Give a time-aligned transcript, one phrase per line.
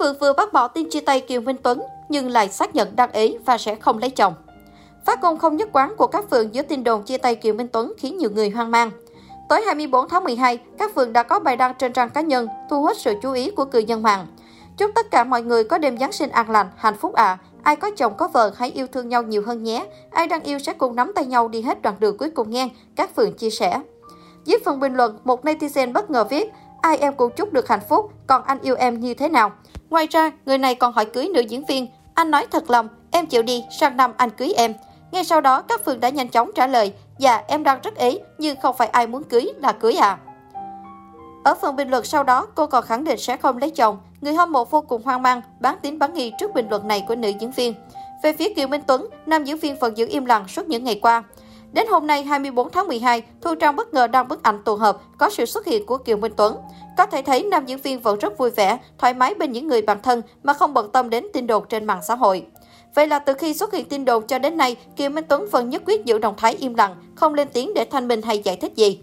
[0.00, 3.12] Phượng vừa bác bỏ tin chia tay Kiều Minh Tuấn nhưng lại xác nhận đăng
[3.12, 4.34] ý và sẽ không lấy chồng.
[5.06, 7.68] Phát ngôn không nhất quán của các Phượng giữa tin đồn chia tay Kiều Minh
[7.68, 8.90] Tuấn khiến nhiều người hoang mang.
[9.48, 12.82] Tối 24 tháng 12, các Phượng đã có bài đăng trên trang cá nhân thu
[12.82, 14.26] hút sự chú ý của cư dân mạng.
[14.76, 17.24] Chúc tất cả mọi người có đêm Giáng sinh an lành, hạnh phúc ạ.
[17.24, 17.38] À.
[17.62, 19.86] Ai có chồng có vợ hãy yêu thương nhau nhiều hơn nhé.
[20.10, 22.68] Ai đang yêu sẽ cùng nắm tay nhau đi hết đoạn đường cuối cùng nghe,
[22.96, 23.80] các Phượng chia sẻ.
[24.44, 27.80] Dưới phần bình luận, một netizen bất ngờ viết, ai em cũng chúc được hạnh
[27.88, 29.52] phúc, còn anh yêu em như thế nào?
[29.90, 31.86] Ngoài ra, người này còn hỏi cưới nữ diễn viên.
[32.14, 34.74] Anh nói thật lòng, em chịu đi, sang năm anh cưới em.
[35.12, 38.18] Ngay sau đó, các phường đã nhanh chóng trả lời, dạ em đang rất ý,
[38.38, 40.18] nhưng không phải ai muốn cưới là cưới à.
[41.44, 43.98] Ở phần bình luận sau đó, cô còn khẳng định sẽ không lấy chồng.
[44.20, 47.04] Người hâm mộ vô cùng hoang mang, bán tín bán nghi trước bình luận này
[47.08, 47.74] của nữ diễn viên.
[48.22, 50.98] Về phía Kiều Minh Tuấn, nam diễn viên vẫn giữ im lặng suốt những ngày
[51.02, 51.22] qua.
[51.72, 54.98] Đến hôm nay 24 tháng 12, Thu Trang bất ngờ đăng bức ảnh tụ hợp
[55.18, 56.56] có sự xuất hiện của Kiều Minh Tuấn.
[56.96, 59.82] Có thể thấy nam diễn viên vẫn rất vui vẻ, thoải mái bên những người
[59.82, 62.46] bạn thân mà không bận tâm đến tin đồn trên mạng xã hội.
[62.94, 65.70] Vậy là từ khi xuất hiện tin đồn cho đến nay, Kiều Minh Tuấn vẫn
[65.70, 68.56] nhất quyết giữ động thái im lặng, không lên tiếng để thanh minh hay giải
[68.56, 69.00] thích gì.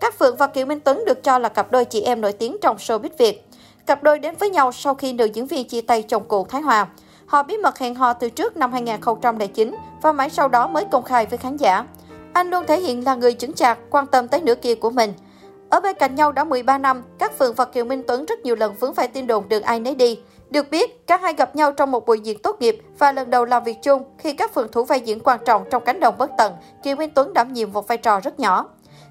[0.00, 2.56] Các Phượng và Kiều Minh Tuấn được cho là cặp đôi chị em nổi tiếng
[2.62, 3.48] trong showbiz Việt.
[3.86, 6.62] Cặp đôi đến với nhau sau khi nữ diễn viên chia tay chồng cũ Thái
[6.62, 6.86] Hòa.
[7.26, 11.02] Họ bí mật hẹn hò từ trước năm 2009 và mãi sau đó mới công
[11.02, 11.84] khai với khán giả.
[12.38, 15.12] Anh luôn thể hiện là người chứng chạc, quan tâm tới nửa kia của mình.
[15.70, 18.56] Ở bên cạnh nhau đã 13 năm, các Phượng và Kiều Minh Tuấn rất nhiều
[18.56, 20.20] lần vướng phải tin đồn đường ai nấy đi.
[20.50, 23.44] Được biết, cả hai gặp nhau trong một buổi diễn tốt nghiệp và lần đầu
[23.44, 26.30] làm việc chung khi các phượng thủ vai diễn quan trọng trong cánh đồng bất
[26.38, 28.68] tận, Kiều Minh Tuấn đảm nhiệm một vai trò rất nhỏ.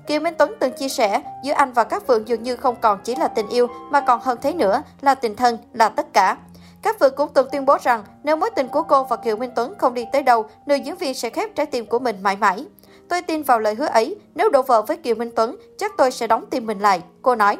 [0.07, 2.99] Kiều Minh Tuấn từng chia sẻ, giữa anh và các phượng dường như không còn
[3.03, 6.37] chỉ là tình yêu mà còn hơn thế nữa, là tình thân, là tất cả.
[6.81, 9.51] Các phượng cũng từng tuyên bố rằng nếu mối tình của cô và Kiều Minh
[9.55, 12.35] Tuấn không đi tới đâu, nữ diễn viên sẽ khép trái tim của mình mãi
[12.35, 12.65] mãi.
[13.09, 16.11] Tôi tin vào lời hứa ấy, nếu đổ vợ với Kiều Minh Tuấn, chắc tôi
[16.11, 17.57] sẽ đóng tim mình lại, cô nói.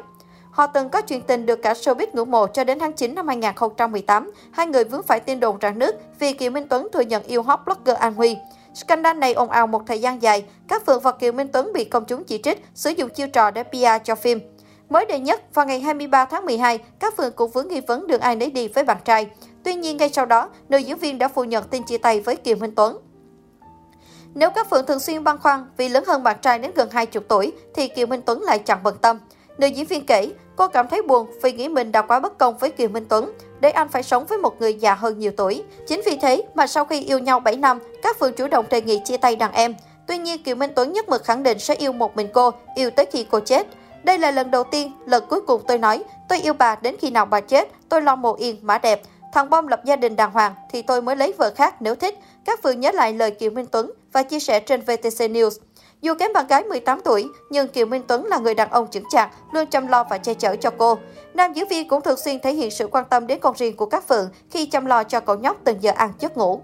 [0.50, 3.28] Họ từng có chuyện tình được cả showbiz ngưỡng mộ cho đến tháng 9 năm
[3.28, 4.30] 2018.
[4.50, 7.42] Hai người vướng phải tin đồn rạn nước vì Kiều Minh Tuấn thừa nhận yêu
[7.42, 8.36] hot blogger An Huy.
[8.74, 11.84] Scandal này ồn ào một thời gian dài, các Phượng và Kiều Minh Tuấn bị
[11.84, 14.40] công chúng chỉ trích sử dụng chiêu trò để PR cho phim.
[14.88, 18.20] Mới đây nhất, vào ngày 23 tháng 12, các Phượng cũng vướng nghi vấn đường
[18.20, 19.26] ai nấy đi với bạn trai.
[19.64, 22.36] Tuy nhiên, ngay sau đó, nữ diễn viên đã phủ nhận tin chia tay với
[22.36, 22.98] Kiều Minh Tuấn.
[24.38, 27.22] Nếu các Phượng thường xuyên băn khoăn vì lớn hơn bạn trai đến gần 20
[27.28, 29.18] tuổi, thì Kiều Minh Tuấn lại chẳng bận tâm.
[29.58, 32.58] Nữ diễn viên kể, cô cảm thấy buồn vì nghĩ mình đã quá bất công
[32.58, 35.62] với Kiều Minh Tuấn, để anh phải sống với một người già hơn nhiều tuổi.
[35.86, 38.80] Chính vì thế mà sau khi yêu nhau 7 năm, các Phượng chủ động đề
[38.80, 39.74] nghị chia tay đàn em.
[40.06, 42.90] Tuy nhiên, Kiều Minh Tuấn nhất mực khẳng định sẽ yêu một mình cô, yêu
[42.90, 43.66] tới khi cô chết.
[44.02, 47.10] Đây là lần đầu tiên, lần cuối cùng tôi nói, tôi yêu bà đến khi
[47.10, 49.02] nào bà chết, tôi lo mồ yên, mã đẹp.
[49.32, 52.18] Thằng bom lập gia đình đàng hoàng thì tôi mới lấy vợ khác nếu thích.
[52.44, 55.50] Các Phượng nhớ lại lời Kiều Minh Tuấn và chia sẻ trên VTC News.
[56.00, 59.08] Dù kém bạn gái 18 tuổi, nhưng Kiều Minh Tuấn là người đàn ông chững
[59.10, 60.98] chạc, luôn chăm lo và che chở cho cô.
[61.34, 63.86] Nam diễn viên cũng thường xuyên thể hiện sự quan tâm đến con riêng của
[63.86, 66.62] các Phượng khi chăm lo cho cậu nhóc từng giờ ăn giấc ngủ.